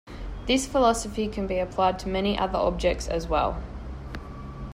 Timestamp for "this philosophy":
0.47-1.27